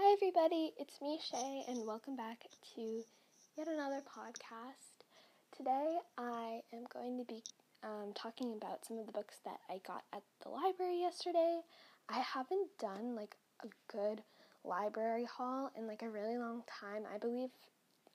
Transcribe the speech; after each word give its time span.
Hi, 0.00 0.12
everybody, 0.12 0.74
it's 0.78 1.02
me, 1.02 1.18
Shay, 1.20 1.64
and 1.66 1.84
welcome 1.84 2.14
back 2.14 2.44
to 2.76 3.02
yet 3.56 3.66
another 3.66 4.00
podcast. 4.06 5.02
Today, 5.56 5.96
I 6.16 6.60
am 6.72 6.84
going 6.94 7.18
to 7.18 7.24
be 7.24 7.42
um, 7.82 8.12
talking 8.14 8.54
about 8.54 8.86
some 8.86 9.00
of 9.00 9.06
the 9.06 9.12
books 9.12 9.40
that 9.44 9.58
I 9.68 9.80
got 9.84 10.04
at 10.14 10.22
the 10.44 10.50
library 10.50 11.00
yesterday. 11.00 11.62
I 12.08 12.20
haven't 12.20 12.68
done 12.78 13.16
like 13.16 13.34
a 13.64 13.66
good 13.90 14.22
library 14.62 15.24
haul 15.24 15.72
in 15.76 15.88
like 15.88 16.02
a 16.02 16.08
really 16.08 16.38
long 16.38 16.62
time. 16.80 17.02
I 17.12 17.18
believe 17.18 17.50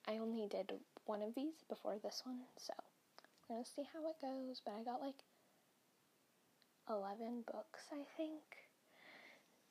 I 0.07 0.19
only 0.19 0.47
did 0.47 0.71
one 1.05 1.21
of 1.21 1.35
these 1.35 1.65
before 1.67 1.97
this 2.01 2.21
one, 2.23 2.39
so 2.55 2.71
we're 3.49 3.57
gonna 3.57 3.65
see 3.65 3.83
how 3.93 4.07
it 4.07 4.15
goes. 4.21 4.61
But 4.65 4.75
I 4.79 4.83
got 4.85 5.01
like 5.01 5.19
11 6.89 7.43
books, 7.45 7.81
I 7.91 8.05
think 8.15 8.39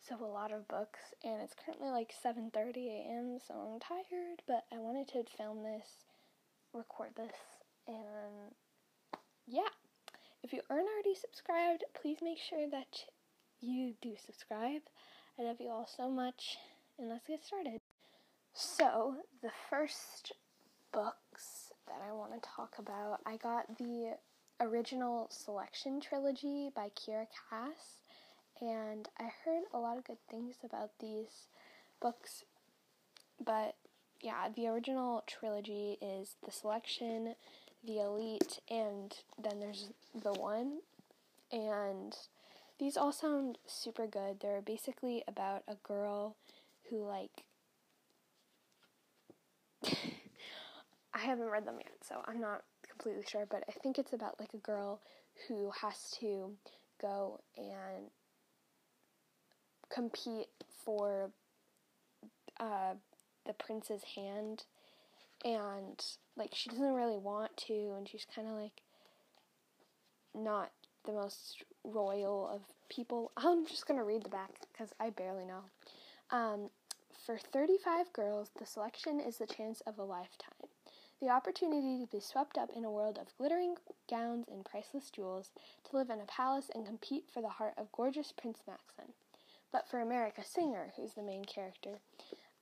so 0.09 0.17
a 0.17 0.27
lot 0.27 0.53
of 0.53 0.67
books 0.67 1.01
and 1.23 1.41
it's 1.43 1.55
currently 1.55 1.89
like 1.89 2.13
7:30 2.25 2.89
a.m. 2.89 3.39
so 3.47 3.55
I'm 3.55 3.81
tired 3.81 4.43
but 4.47 4.65
I 4.73 4.79
wanted 4.79 5.09
to 5.09 5.25
film 5.37 5.63
this 5.63 6.07
record 6.73 7.11
this 7.17 7.37
and 7.87 8.55
yeah. 9.47 9.69
If 10.43 10.53
you 10.53 10.61
aren't 10.69 10.89
already 10.89 11.15
subscribed 11.15 11.85
please 11.95 12.19
make 12.21 12.39
sure 12.39 12.69
that 12.71 13.05
you 13.61 13.95
do 14.03 14.15
subscribe. 14.25 14.83
I 15.39 15.43
love 15.43 15.61
you 15.61 15.69
all 15.69 15.87
so 15.87 16.11
much 16.11 16.59
and 16.99 17.09
let's 17.09 17.29
get 17.29 17.45
started. 17.45 17.81
So 18.55 19.17
the 19.41 19.53
first 19.71 20.33
books 20.93 21.73
that 21.87 22.03
I 22.07 22.13
want 22.13 22.33
to 22.35 22.49
talk 22.57 22.75
about 22.79 23.21
I 23.25 23.37
got 23.37 23.79
the 23.79 24.17
original 24.61 25.29
selection 25.31 26.01
trilogy 26.01 26.71
by 26.75 26.91
Kiera 26.91 27.27
Cass 27.49 28.02
and 28.63 29.09
I 29.19 29.25
heard 29.45 29.65
a 29.75 29.79
lot 29.79 29.99
of 29.99 30.05
good 30.05 30.19
things 30.31 30.55
about 30.65 30.91
these 31.01 31.49
books. 32.01 32.45
But 33.45 33.75
yeah, 34.21 34.49
the 34.55 34.69
original 34.69 35.25
trilogy 35.27 35.99
is 36.01 36.37
The 36.45 36.53
Selection, 36.53 37.35
The 37.85 37.99
Elite, 37.99 38.61
and 38.71 39.13
then 39.43 39.59
there's 39.59 39.89
The 40.15 40.33
One. 40.33 40.79
And 41.51 42.17
these 42.79 42.97
all 42.97 43.13
sound 43.13 43.59
super 43.67 44.07
good. 44.07 44.39
They're 44.41 44.63
basically 44.63 45.25
about 45.27 45.65
a 45.67 45.75
girl 45.83 46.37
who, 46.89 47.05
like, 47.05 47.43
I 51.13 51.19
haven't 51.19 51.51
read 51.51 51.67
them 51.67 51.79
yet, 51.79 51.93
so 52.01 52.23
I'm 52.27 52.41
not 52.41 52.63
completely 52.89 53.25
sure, 53.27 53.45
but 53.51 53.65
I 53.69 53.73
think 53.73 53.99
it's 53.99 54.13
about 54.13 54.39
like 54.39 54.55
a 54.55 54.59
girl 54.59 55.01
who 55.49 55.73
has 55.81 56.13
to 56.21 56.53
go 57.01 57.41
and 57.57 58.07
compete 59.93 60.49
for 60.85 61.31
uh, 62.59 62.95
the 63.47 63.53
prince's 63.53 64.03
hand, 64.17 64.65
and 65.45 66.03
like 66.37 66.51
she 66.55 66.71
doesn't 66.71 66.95
really 66.95 67.19
want 67.19 67.57
to, 67.69 67.95
and 67.97 68.09
she's 68.09 68.27
kind 68.35 68.49
of 68.49 68.55
like 68.55 68.83
not 70.35 70.71
the 71.05 71.13
most 71.13 71.65
royal 71.85 72.49
of 72.49 72.63
people. 72.89 73.31
I'm 73.37 73.67
just 73.67 73.87
gonna 73.87 74.05
read 74.05 74.25
the 74.25 74.31
back 74.31 74.51
because 74.73 74.93
I 75.01 75.11
barely 75.11 75.45
know. 75.45 75.65
Um, 76.31 76.71
for 77.27 77.39
35 77.39 78.13
girls, 78.13 78.51
the 78.59 78.67
selection 78.67 79.21
is 79.21 79.39
the 79.39 79.47
chance 79.47 79.81
of 79.83 79.99
a 79.99 80.03
lifetime. 80.03 80.69
The 81.21 81.29
opportunity 81.29 82.01
to 82.01 82.11
be 82.11 82.19
swept 82.19 82.59
up 82.59 82.71
in 82.75 82.85
a 82.85 82.91
world 82.91 83.17
of 83.17 83.37
glittering 83.39 83.77
gowns 84.11 84.49
and 84.49 84.65
priceless 84.65 85.09
jewels, 85.09 85.51
to 85.89 85.97
live 85.97 86.11
in 86.11 86.21
a 86.21 86.25
palace 86.25 86.69
and 86.75 86.85
compete 86.85 87.27
for 87.33 87.41
the 87.41 87.49
heart 87.49 87.75
of 87.77 87.93
gorgeous 87.93 88.33
Prince 88.33 88.59
Maxon. 88.67 89.13
But 89.73 89.89
for 89.89 90.01
America 90.01 90.45
Singer, 90.45 90.93
who's 90.97 91.15
the 91.15 91.23
main 91.23 91.45
character, 91.45 91.99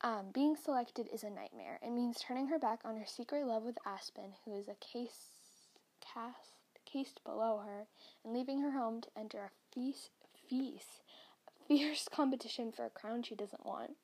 um, 0.02 0.26
being 0.32 0.56
selected 0.56 1.08
is 1.12 1.24
a 1.24 1.30
nightmare. 1.30 1.78
It 1.82 1.90
means 1.90 2.20
turning 2.20 2.46
her 2.46 2.58
back 2.58 2.80
on 2.84 2.96
her 2.96 3.06
secret 3.06 3.46
love 3.46 3.64
with 3.64 3.78
Aspen, 3.84 4.34
who 4.44 4.54
is 4.54 4.68
a 4.68 4.74
case 4.74 5.32
cast 6.00 6.54
cased 6.90 7.22
below 7.24 7.62
her, 7.64 7.86
and 8.24 8.32
leaving 8.32 8.60
her 8.60 8.72
home 8.72 9.00
to 9.00 9.08
enter 9.16 9.38
a 9.38 9.74
feast, 9.74 10.10
feast, 10.48 11.02
fierce 11.68 12.08
competition 12.12 12.72
for 12.72 12.84
a 12.84 12.90
crown 12.90 13.22
she 13.22 13.34
doesn't 13.34 13.66
want. 13.66 13.96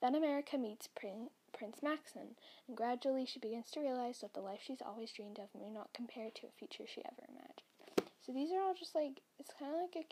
Then 0.00 0.14
America 0.14 0.58
meets 0.58 0.88
Prin- 0.88 1.30
Prince 1.56 1.82
Maxon, 1.82 2.36
and 2.66 2.76
gradually 2.76 3.26
she 3.26 3.38
begins 3.38 3.70
to 3.70 3.80
realize 3.80 4.20
that 4.20 4.34
the 4.34 4.40
life 4.40 4.60
she's 4.62 4.82
always 4.82 5.12
dreamed 5.12 5.38
of 5.38 5.48
may 5.58 5.70
not 5.70 5.92
compare 5.94 6.30
to 6.34 6.46
a 6.46 6.58
future 6.58 6.84
she 6.86 7.04
ever 7.04 7.22
imagined. 7.28 8.10
So 8.24 8.32
these 8.32 8.50
are 8.52 8.60
all 8.60 8.74
just 8.74 8.94
like 8.94 9.20
it's 9.38 9.52
kind 9.58 9.72
of 9.72 9.80
like 9.80 9.96
a 9.96 10.08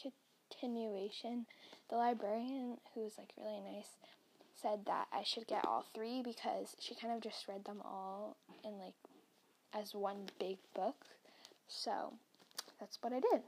continuation. 0.53 1.47
The 1.89 1.97
librarian, 1.97 2.79
who 2.95 3.03
was 3.03 3.15
like 3.19 3.33
really 3.37 3.61
nice, 3.61 3.97
said 4.61 4.87
that 4.87 5.07
I 5.13 5.23
should 5.25 5.47
get 5.47 5.67
all 5.67 5.85
three 5.95 6.23
because 6.23 6.77
she 6.79 6.95
kind 6.95 7.15
of 7.15 7.21
just 7.21 7.49
read 7.49 7.65
them 7.65 7.81
all 7.85 8.37
in 8.65 8.79
like 8.79 8.95
as 9.75 9.95
one 9.95 10.29
big 10.39 10.59
book. 10.75 11.07
So 11.69 12.15
that's 12.79 12.99
what 13.01 13.13
I 13.13 13.21
did. 13.21 13.43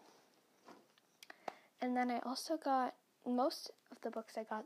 And 1.80 1.96
then 1.96 2.10
I 2.10 2.20
also 2.24 2.56
got 2.56 2.94
most 3.26 3.70
of 3.90 3.98
the 4.02 4.10
books 4.10 4.34
I 4.36 4.44
got 4.44 4.64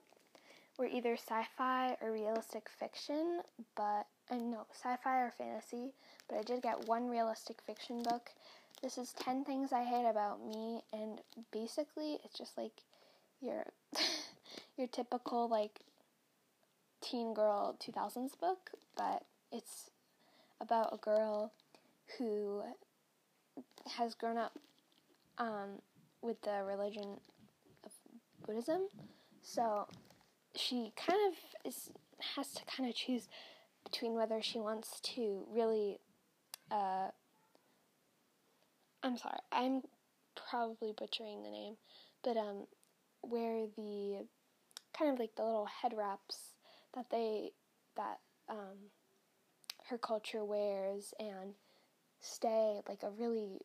were 0.78 0.86
either 0.86 1.14
sci-fi 1.14 1.96
or 2.00 2.12
realistic 2.12 2.68
fiction, 2.78 3.40
but 3.76 4.06
I 4.30 4.34
uh, 4.34 4.38
know 4.38 4.66
sci-fi 4.72 5.22
or 5.22 5.32
fantasy, 5.36 5.92
but 6.28 6.38
I 6.38 6.42
did 6.42 6.62
get 6.62 6.86
one 6.86 7.08
realistic 7.08 7.56
fiction 7.66 8.02
book 8.02 8.30
this 8.82 8.98
is 8.98 9.12
10 9.14 9.44
things 9.44 9.72
I 9.72 9.84
hate 9.84 10.08
about 10.08 10.44
me 10.46 10.82
and 10.92 11.20
basically 11.52 12.18
it's 12.24 12.38
just 12.38 12.56
like 12.56 12.82
your 13.40 13.64
your 14.76 14.86
typical 14.88 15.48
like 15.48 15.80
teen 17.00 17.34
girl 17.34 17.76
2000s 17.80 18.38
book, 18.38 18.70
but 18.96 19.24
it's 19.52 19.90
about 20.60 20.92
a 20.92 20.96
girl 20.96 21.52
who 22.18 22.62
has 23.96 24.14
grown 24.14 24.36
up 24.36 24.58
um, 25.38 25.80
with 26.22 26.40
the 26.42 26.62
religion 26.66 27.20
of 27.84 27.92
Buddhism. 28.46 28.88
So 29.42 29.86
she 30.54 30.92
kind 30.96 31.20
of 31.28 31.70
is 31.70 31.90
has 32.34 32.52
to 32.52 32.62
kind 32.64 32.88
of 32.88 32.96
choose 32.96 33.28
between 33.84 34.14
whether 34.14 34.42
she 34.42 34.58
wants 34.58 35.00
to 35.00 35.44
really 35.52 35.98
uh, 36.70 37.08
I'm 39.02 39.16
sorry, 39.16 39.38
I'm 39.52 39.82
probably 40.50 40.92
butchering 40.96 41.42
the 41.42 41.50
name, 41.50 41.76
but 42.24 42.36
um, 42.36 42.66
where 43.22 43.66
the 43.76 44.26
kind 44.96 45.12
of 45.12 45.18
like 45.18 45.36
the 45.36 45.44
little 45.44 45.66
head 45.82 45.92
wraps 45.96 46.54
that 46.94 47.10
they 47.10 47.50
that 47.96 48.18
um, 48.48 48.90
her 49.88 49.98
culture 49.98 50.44
wears 50.44 51.14
and 51.18 51.54
stay 52.20 52.80
like 52.88 53.02
a 53.02 53.10
really 53.10 53.60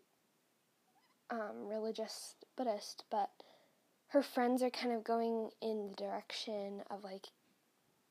um, 1.29 1.67
religious 1.67 2.35
Buddhist, 2.55 3.03
but 3.09 3.29
her 4.09 4.21
friends 4.21 4.61
are 4.61 4.69
kind 4.69 4.93
of 4.93 5.03
going 5.03 5.49
in 5.61 5.89
the 5.89 5.95
direction 5.95 6.83
of 6.91 7.03
like 7.03 7.27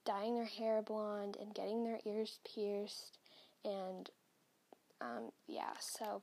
dyeing 0.04 0.34
their 0.34 0.44
hair 0.44 0.83
blonde 0.83 1.37
and 1.41 1.54
getting 1.54 1.84
their 1.84 2.00
ears 2.04 2.41
pierced 2.44 3.19
and 3.65 4.10
um, 5.00 5.31
yeah, 5.47 5.75
so 5.78 6.22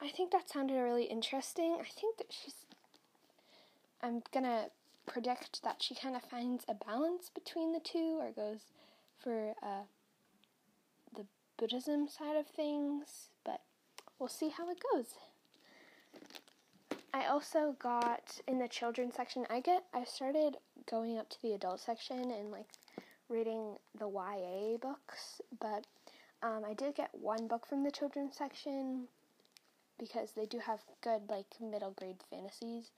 I 0.00 0.08
think 0.08 0.30
that 0.30 0.48
sounded 0.48 0.80
really 0.80 1.04
interesting. 1.04 1.76
I 1.80 1.84
think 1.84 2.18
that 2.18 2.26
she's 2.30 2.54
I'm 4.02 4.22
gonna 4.32 4.66
predict 5.06 5.62
that 5.64 5.82
she 5.82 5.94
kind 5.94 6.14
of 6.14 6.22
finds 6.22 6.64
a 6.68 6.74
balance 6.74 7.30
between 7.34 7.72
the 7.72 7.80
two 7.80 8.18
or 8.20 8.30
goes 8.30 8.60
for 9.18 9.54
uh, 9.62 9.84
the 11.16 11.26
Buddhism 11.56 12.06
side 12.08 12.36
of 12.36 12.46
things, 12.46 13.30
but 13.44 13.62
we'll 14.18 14.28
see 14.28 14.50
how 14.50 14.70
it 14.70 14.78
goes. 14.92 15.14
I 17.12 17.26
also 17.26 17.74
got 17.80 18.40
in 18.46 18.58
the 18.58 18.68
children's 18.68 19.16
section. 19.16 19.46
I 19.50 19.60
get 19.60 19.84
I 19.92 20.04
started 20.04 20.58
going 20.88 21.18
up 21.18 21.28
to 21.30 21.42
the 21.42 21.54
adult 21.54 21.80
section 21.80 22.30
and 22.30 22.52
like 22.52 22.68
reading 23.28 23.76
the 23.98 24.08
YA 24.08 24.76
books, 24.80 25.40
but 25.58 25.86
um, 26.42 26.62
I 26.64 26.74
did 26.74 26.94
get 26.94 27.10
one 27.12 27.48
book 27.48 27.66
from 27.66 27.82
the 27.82 27.90
children's 27.90 28.36
section 28.36 29.08
because 29.98 30.32
they 30.32 30.46
do 30.46 30.58
have 30.58 30.80
good 31.02 31.22
like 31.28 31.46
middle 31.60 31.92
grade 31.92 32.22
fantasies. 32.30 32.90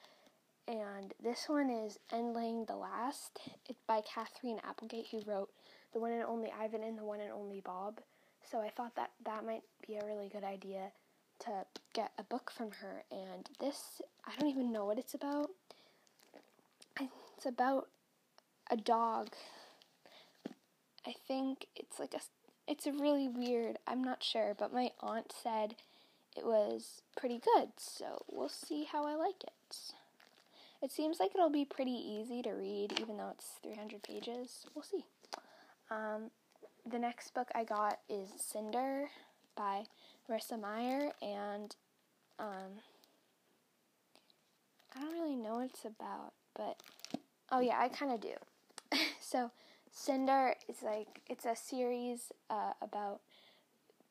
And 0.69 1.13
this 1.23 1.49
one 1.49 1.71
is 1.71 1.99
Endling 2.13 2.67
the 2.67 2.77
Last. 2.77 3.41
It's 3.69 3.83
by 3.87 4.03
Katherine 4.03 4.61
Applegate, 4.69 5.07
who 5.11 5.23
wrote 5.27 5.51
The 5.93 5.99
One 5.99 6.13
and 6.13 6.23
Only 6.23 6.53
Ivan 6.57 6.85
and 6.85 6.97
The 6.97 7.05
One 7.05 7.21
and 7.21 7.33
Only 7.33 7.61
Bob. 7.61 8.01
So 8.49 8.61
I 8.61 8.69
thought 8.69 8.95
that 8.97 9.11
that 9.25 9.45
might 9.45 9.63
be 9.87 9.97
a 9.97 10.05
really 10.05 10.29
good 10.29 10.45
idea 10.45 10.93
to 11.41 11.65
get 11.95 12.13
a 12.19 12.23
book 12.23 12.53
from 12.57 12.71
her. 12.83 13.03
And 13.11 13.49
this, 13.59 14.01
I 14.25 14.33
don't 14.39 14.51
even 14.51 14.73
know 14.73 14.85
what 14.85 14.99
it's 14.99 15.15
about. 15.15 15.51
It's 17.01 17.47
about 17.47 17.89
a 18.71 18.77
dog. 18.77 19.31
I 21.07 21.15
think 21.27 21.67
it's 21.75 21.99
like 21.99 22.15
a 22.15 22.21
it's 22.69 22.87
a 22.87 22.93
really 22.93 23.27
weird. 23.27 23.79
I'm 23.87 24.05
not 24.05 24.23
sure, 24.23 24.55
but 24.57 24.73
my 24.73 24.91
aunt 25.01 25.33
said 25.43 25.75
it 26.37 26.45
was 26.45 27.03
pretty 27.17 27.41
good, 27.55 27.71
so 27.77 28.25
we'll 28.31 28.49
see 28.49 28.85
how 28.85 29.07
I 29.07 29.15
like 29.15 29.43
it. 29.43 29.77
It 30.83 30.91
seems 30.91 31.21
like 31.21 31.33
it'll 31.35 31.51
be 31.51 31.65
pretty 31.65 31.91
easy 31.91 32.43
to 32.43 32.51
read, 32.51 32.99
even 33.01 33.19
though 33.19 33.31
it's 33.35 33.59
300 33.63 34.03
pages. 34.03 34.67
We'll 34.75 34.85
see. 34.85 35.05
Um, 35.91 36.31
the 36.91 36.99
next 36.99 37.35
book 37.35 37.49
I 37.55 37.65
got 37.65 37.99
is 38.09 38.29
Cinder 38.39 39.11
by 39.57 39.85
Marissa 40.29 40.59
Meyer, 40.59 41.11
and 41.21 41.75
um, 42.39 42.81
I 44.97 45.01
don't 45.01 45.13
really 45.13 45.37
know 45.37 45.57
what 45.57 45.67
it's 45.67 45.85
about, 45.85 46.33
but 46.57 46.81
oh 47.53 47.61
yeah, 47.61 47.79
I 47.79 47.89
kind 47.89 48.13
of 48.13 48.21
do. 48.21 48.35
so, 49.21 49.51
Cinder 49.93 50.55
is 50.69 50.83
like 50.83 51.21
it's 51.29 51.45
a 51.45 51.57
series 51.57 52.33
uh, 52.49 52.73
about 52.81 53.21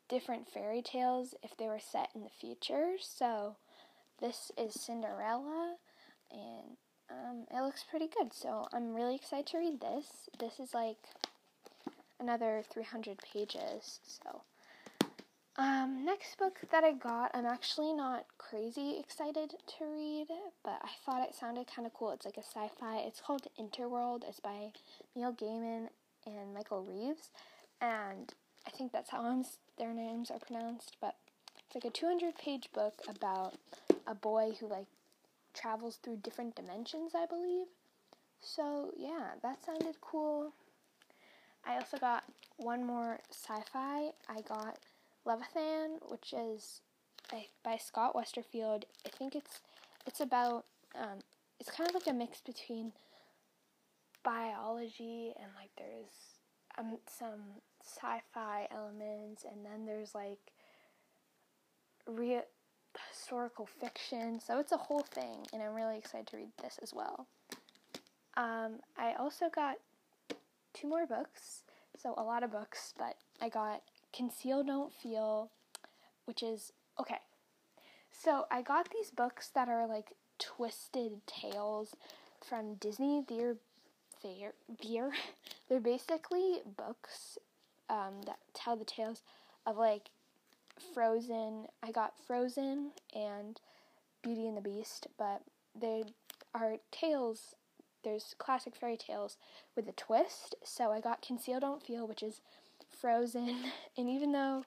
different 0.10 0.50
fairy 0.52 0.82
tales 0.82 1.36
if 1.44 1.56
they 1.58 1.68
were 1.68 1.80
set 1.80 2.10
in 2.16 2.24
the 2.24 2.30
future. 2.30 2.94
So, 3.00 3.56
this 4.20 4.52
is 4.58 4.74
Cinderella, 4.74 5.76
and 6.32 6.78
um, 7.10 7.46
it 7.52 7.62
looks 7.62 7.86
pretty 7.90 8.08
good. 8.08 8.34
So, 8.34 8.68
I'm 8.74 8.94
really 8.94 9.16
excited 9.16 9.48
to 9.48 9.58
read 9.60 9.80
this. 9.80 10.30
This 10.40 10.60
is 10.60 10.74
like 10.74 10.98
another 12.20 12.64
300 12.72 13.20
pages. 13.34 14.00
So, 14.04 14.42
um, 15.60 16.06
next 16.06 16.38
book 16.38 16.60
that 16.72 16.86
I 16.86 16.94
got, 16.94 17.32
I'm 17.34 17.46
actually 17.46 17.94
not 17.94 18.26
crazy 18.38 18.98
excited 18.98 19.56
to 19.78 19.86
read, 19.86 20.28
but 20.64 20.80
I 20.82 20.90
thought 21.06 21.28
it 21.28 21.36
sounded 21.36 21.68
kind 21.68 21.86
of 21.86 21.94
cool. 21.94 22.12
It's 22.12 22.26
like 22.26 22.38
a 22.38 22.44
sci 22.44 22.70
fi. 22.80 23.00
It's 23.00 23.20
called 23.20 23.48
Interworld. 23.60 24.24
It's 24.26 24.40
by 24.40 24.72
Neil 25.18 25.34
Gaiman 25.34 25.90
and 26.26 26.54
Michael 26.54 26.84
Reaves. 26.84 27.30
And 27.82 28.34
I 28.66 28.70
think 28.70 28.94
that's 28.94 29.10
how 29.10 29.22
I'm, 29.22 29.44
their 29.80 29.94
names 29.94 30.30
are 30.30 30.40
pronounced, 30.40 30.98
but 31.02 31.16
it's 31.58 31.74
like 31.74 31.86
a 31.86 31.90
200 31.98 32.38
page 32.38 32.70
book 32.74 33.02
about 33.08 33.56
a 34.06 34.14
boy 34.14 34.52
who, 34.60 34.68
like, 34.68 34.88
travels 35.54 35.98
through 35.98 36.18
different 36.18 36.56
dimensions, 36.56 37.14
I 37.16 37.26
believe. 37.26 37.68
So, 38.42 38.92
yeah, 38.98 39.32
that 39.42 39.66
sounded 39.66 40.00
cool. 40.02 40.54
I 41.66 41.76
also 41.76 41.98
got 41.98 42.24
one 42.58 42.86
more 42.86 43.20
sci-fi. 43.32 44.12
I 44.28 44.42
got 44.48 44.78
Leviathan, 45.26 46.00
which 46.08 46.34
is 46.34 46.82
by 47.64 47.78
Scott 47.78 48.16
Westerfeld. 48.16 48.84
I 49.06 49.10
think 49.10 49.36
it's 49.36 49.60
it's 50.08 50.22
about 50.22 50.66
um, 50.96 51.20
it's 51.60 51.70
kind 51.70 51.88
of 51.90 51.94
like 51.94 52.08
a 52.08 52.14
mix 52.14 52.42
between 52.42 52.94
biology 54.24 55.34
and 55.38 55.52
like 55.56 55.70
there's 55.78 56.39
um, 56.80 56.98
some 57.08 57.62
sci-fi 57.84 58.68
elements, 58.72 59.44
and 59.44 59.66
then 59.66 59.86
there's 59.86 60.16
like 60.16 60.40
real 62.08 62.44
historical 63.12 63.66
fiction. 63.66 64.40
So 64.40 64.60
it's 64.60 64.72
a 64.72 64.78
whole 64.78 65.06
thing, 65.14 65.46
and 65.54 65.62
I'm 65.62 65.74
really 65.74 65.98
excited 65.98 66.28
to 66.28 66.38
read 66.38 66.52
this 66.62 66.80
as 66.82 66.94
well. 66.94 67.28
Um, 68.38 68.80
I 68.98 69.14
also 69.20 69.50
got 69.54 69.76
two 70.74 70.88
more 70.88 71.06
books, 71.06 71.64
so 71.98 72.14
a 72.18 72.24
lot 72.24 72.44
of 72.44 72.52
books, 72.52 72.94
but 72.98 73.16
I 73.42 73.50
got 73.50 73.82
Conceal 74.14 74.64
Don't 74.64 74.94
Feel, 74.94 75.52
which 76.26 76.42
is 76.42 76.72
okay. 77.00 77.20
So 78.12 78.46
I 78.52 78.62
got 78.62 78.90
these 78.92 79.12
books 79.12 79.50
that 79.56 79.70
are 79.70 79.88
like 79.88 80.14
twisted 80.40 81.26
tales 81.28 81.96
from 82.48 82.76
Disney. 82.76 83.24
They're 83.28 83.58
they're, 84.22 84.54
they're, 84.84 85.12
they're 85.68 85.80
basically 85.80 86.62
books 86.78 87.38
um, 87.90 88.22
that 88.26 88.40
tell 88.54 88.76
the 88.76 88.86
tales 88.86 89.22
of 89.66 89.78
like 89.78 90.10
Frozen. 90.94 91.68
I 91.84 91.92
got 91.92 92.14
Frozen 92.26 92.92
and 93.16 93.60
Beauty 94.22 94.48
and 94.48 94.58
the 94.58 94.62
Beast, 94.62 95.08
but 95.18 95.42
they 95.80 96.04
are 96.54 96.78
tales 96.92 97.56
there's 98.04 98.36
classic 98.38 98.76
fairy 98.76 98.98
tales 98.98 99.38
with 99.76 99.88
a 99.88 99.92
twist. 99.92 100.56
So 100.64 100.92
I 100.92 101.02
got 101.02 101.22
Conceal 101.22 101.60
Don't 101.60 101.84
Feel, 101.84 102.08
which 102.08 102.24
is 102.24 102.42
Frozen, 103.00 103.58
and 103.98 104.10
even 104.10 104.32
though 104.32 104.64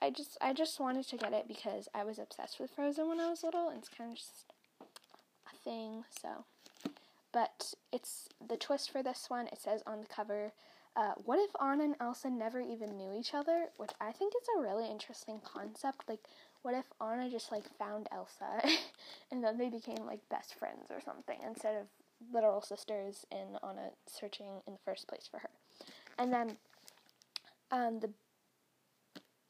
I 0.00 0.10
just 0.10 0.36
I 0.40 0.52
just 0.52 0.80
wanted 0.80 1.06
to 1.08 1.16
get 1.16 1.32
it 1.32 1.46
because 1.46 1.88
I 1.94 2.04
was 2.04 2.18
obsessed 2.18 2.58
with 2.58 2.70
Frozen 2.70 3.08
when 3.08 3.20
I 3.20 3.30
was 3.30 3.42
little, 3.42 3.68
and 3.68 3.78
it's 3.78 3.88
kind 3.88 4.10
of 4.10 4.16
just 4.16 4.52
a 4.80 5.56
thing. 5.64 6.04
So, 6.20 6.44
but 7.32 7.74
it's 7.92 8.28
the 8.46 8.56
twist 8.56 8.90
for 8.90 9.02
this 9.02 9.26
one. 9.28 9.46
It 9.48 9.60
says 9.60 9.82
on 9.86 10.00
the 10.00 10.06
cover. 10.06 10.52
Uh, 10.94 11.12
what 11.24 11.38
if 11.38 11.50
Anna 11.60 11.84
and 11.84 11.94
Elsa 12.00 12.28
never 12.28 12.60
even 12.60 12.98
knew 12.98 13.14
each 13.18 13.32
other? 13.32 13.68
Which 13.78 13.92
I 13.98 14.12
think 14.12 14.34
is 14.34 14.46
a 14.56 14.60
really 14.60 14.90
interesting 14.90 15.40
concept. 15.42 16.04
Like, 16.06 16.20
what 16.60 16.74
if 16.74 16.84
Anna 17.00 17.30
just 17.30 17.50
like 17.50 17.64
found 17.78 18.08
Elsa 18.12 18.62
and 19.30 19.42
then 19.42 19.56
they 19.56 19.70
became 19.70 20.04
like 20.06 20.20
best 20.28 20.54
friends 20.54 20.90
or 20.90 21.00
something 21.00 21.38
instead 21.46 21.76
of 21.76 21.86
literal 22.32 22.60
sisters 22.60 23.26
in 23.32 23.58
Anna 23.66 23.90
searching 24.06 24.60
in 24.66 24.74
the 24.74 24.78
first 24.84 25.08
place 25.08 25.28
for 25.30 25.38
her. 25.38 25.50
And 26.18 26.32
then 26.32 26.56
um, 27.70 28.00
the 28.00 28.10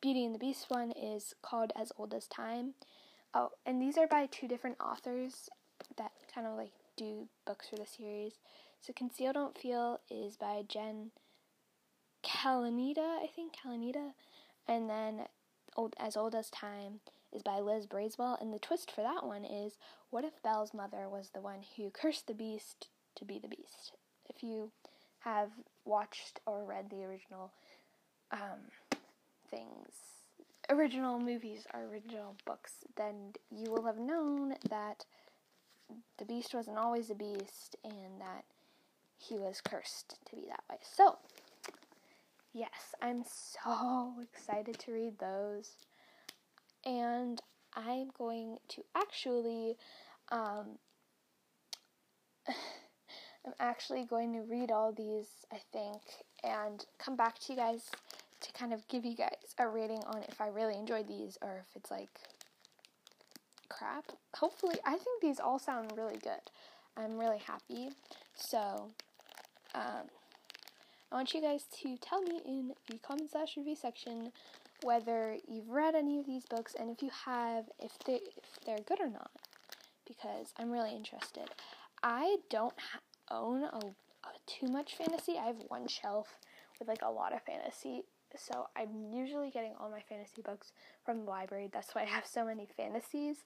Beauty 0.00 0.25
and 0.25 0.34
the 0.34 0.38
Beast 0.38 0.67
one 0.69 0.93
is 0.93 1.34
called 1.43 1.73
As 1.76 1.93
Old 1.96 2.14
as 2.14 2.26
Time. 2.26 2.75
Oh, 3.34 3.50
and 3.67 3.81
these 3.81 3.99
are 3.99 4.06
by 4.06 4.26
two 4.26 4.49
different 4.49 4.76
authors 4.81 5.49
that 5.96 6.12
kind 6.34 6.46
of 6.46 6.56
like 6.56 6.73
books 7.46 7.69
for 7.69 7.76
the 7.76 7.87
series. 7.87 8.34
So 8.81 8.93
Conceal 8.93 9.32
Don't 9.32 9.58
Feel 9.58 10.00
is 10.10 10.37
by 10.37 10.62
Jen 10.69 11.10
Calonita, 12.25 13.22
I 13.22 13.28
think 13.34 13.54
Calonita, 13.54 14.12
and 14.66 14.88
then 14.88 15.26
Old 15.76 15.94
As 15.99 16.16
Old 16.16 16.34
as 16.34 16.50
Time 16.50 17.00
is 17.32 17.43
by 17.43 17.60
Liz 17.60 17.87
Braswell, 17.87 18.40
and 18.40 18.52
the 18.52 18.58
twist 18.58 18.90
for 18.90 19.02
that 19.02 19.25
one 19.25 19.44
is 19.44 19.76
what 20.10 20.25
if 20.25 20.43
Belle's 20.43 20.75
mother 20.75 21.08
was 21.08 21.31
the 21.31 21.40
one 21.40 21.60
who 21.76 21.90
cursed 21.90 22.26
the 22.26 22.34
beast 22.34 22.88
to 23.16 23.25
be 23.25 23.38
the 23.38 23.48
beast? 23.48 23.93
If 24.28 24.43
you 24.43 24.70
have 25.20 25.50
watched 25.84 26.40
or 26.46 26.64
read 26.64 26.90
the 26.90 27.05
original 27.05 27.52
um, 28.31 28.70
things, 29.50 29.93
original 30.69 31.19
movies 31.19 31.66
or 31.72 31.84
original 31.84 32.37
books, 32.44 32.72
then 32.96 33.32
you 33.50 33.70
will 33.70 33.84
have 33.84 33.98
known 33.98 34.55
that 34.69 35.05
the 36.19 36.25
beast 36.25 36.55
wasn't 36.55 36.79
always 36.79 37.11
a 37.11 37.14
beast 37.14 37.76
and 37.84 38.20
that 38.20 38.44
he 39.19 39.38
was 39.38 39.61
cursed 39.61 40.17
to 40.26 40.37
be 40.37 40.46
that 40.49 40.62
way. 40.70 40.79
So, 40.82 41.19
yes, 42.52 42.94
I'm 43.00 43.25
so 43.25 44.14
excited 44.23 44.79
to 44.81 44.93
read 44.93 45.19
those 45.19 45.76
and 46.84 47.40
I'm 47.75 48.11
going 48.19 48.58
to 48.69 48.82
actually, 48.94 49.76
um, 50.31 50.79
I'm 52.49 53.55
actually 53.58 54.05
going 54.05 54.32
to 54.34 54.40
read 54.40 54.70
all 54.70 54.93
these, 54.93 55.29
I 55.52 55.58
think, 55.73 56.02
and 56.44 56.84
come 56.98 57.17
back 57.17 57.39
to 57.41 57.53
you 57.53 57.58
guys 57.58 57.91
to 58.41 58.53
kind 58.53 58.72
of 58.72 58.86
give 58.89 59.05
you 59.05 59.17
guys 59.17 59.55
a 59.58 59.69
rating 59.69 60.03
on 60.05 60.22
if 60.29 60.41
I 60.41 60.48
really 60.48 60.77
enjoyed 60.77 61.06
these 61.08 61.39
or 61.43 61.65
if 61.69 61.77
it's 61.77 61.91
like 61.91 62.20
crap. 63.76 64.12
Hopefully, 64.36 64.76
I 64.84 64.93
think 64.93 65.20
these 65.20 65.41
all 65.41 65.58
sound 65.58 65.93
really 65.96 66.19
good. 66.19 66.50
I'm 66.96 67.19
really 67.19 67.38
happy. 67.38 67.91
So, 68.34 68.88
um, 69.74 70.08
I 71.10 71.14
want 71.14 71.34
you 71.34 71.41
guys 71.43 71.64
to 71.82 71.96
tell 71.98 72.22
me 72.22 72.41
in 72.46 72.72
the 72.88 72.98
comment 72.98 73.31
slash 73.31 73.56
review 73.56 73.76
section 73.76 74.32
whether 74.82 75.36
you've 75.46 75.69
read 75.69 75.94
any 75.94 76.19
of 76.19 76.26
these 76.26 76.44
books 76.44 76.74
and 76.79 76.91
if 76.91 77.02
you 77.02 77.10
have, 77.26 77.67
if 77.79 77.98
they 78.06 78.14
if 78.14 78.64
they're 78.67 78.79
good 78.86 79.00
or 79.00 79.08
not, 79.08 79.31
because 80.06 80.52
I'm 80.58 80.70
really 80.70 80.94
interested. 80.94 81.48
I 82.02 82.38
don't 82.50 82.74
ha- 82.76 83.00
own 83.31 83.62
a, 83.62 83.76
a, 83.76 84.31
too 84.46 84.67
much 84.67 84.96
fantasy. 84.96 85.38
I 85.38 85.46
have 85.46 85.56
one 85.69 85.86
shelf 85.86 86.38
with 86.79 86.88
like 86.88 87.02
a 87.02 87.10
lot 87.10 87.32
of 87.32 87.43
fantasy, 87.43 88.02
so 88.36 88.69
I'm 88.77 89.12
usually 89.12 89.51
getting 89.51 89.72
all 89.79 89.91
my 89.91 90.01
fantasy 90.08 90.43
books 90.43 90.72
from 91.05 91.24
the 91.24 91.31
library. 91.31 91.69
That's 91.72 91.94
why 91.94 92.03
I 92.03 92.06
have 92.06 92.27
so 92.27 92.44
many 92.44 92.67
fantasies. 92.77 93.39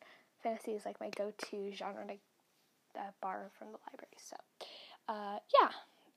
Fantasy 0.42 0.72
is 0.72 0.84
like 0.84 1.00
my 1.00 1.10
go-to 1.10 1.72
genre 1.72 2.06
to 2.06 3.00
uh, 3.00 3.10
borrow 3.20 3.48
from 3.58 3.68
the 3.68 3.78
library. 3.90 4.16
So, 4.18 4.36
uh, 5.08 5.38
yeah, 5.60 5.70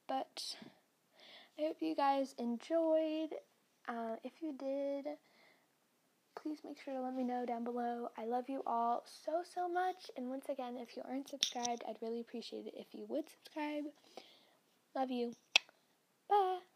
but 0.07 0.55
I 1.57 1.67
hope 1.67 1.77
you 1.81 1.95
guys 1.95 2.35
enjoyed 2.37 3.29
uh, 3.89 4.15
if 4.23 4.33
you 4.41 4.53
did, 4.53 5.05
please 6.41 6.59
make 6.63 6.77
sure 6.79 6.93
to 6.93 7.01
let 7.01 7.15
me 7.15 7.23
know 7.23 7.45
down 7.45 7.63
below. 7.63 8.09
I 8.17 8.25
love 8.25 8.45
you 8.47 8.61
all 8.67 9.03
so, 9.05 9.41
so 9.43 9.67
much. 9.67 10.11
And 10.15 10.29
once 10.29 10.45
again, 10.47 10.77
if 10.77 10.95
you 10.95 11.01
aren't 11.09 11.29
subscribed, 11.29 11.83
I'd 11.87 11.97
really 12.01 12.21
appreciate 12.21 12.67
it 12.67 12.75
if 12.77 12.87
you 12.93 13.05
would 13.09 13.25
subscribe. 13.29 13.85
Love 14.95 15.11
you. 15.11 15.33
Bye. 16.29 16.68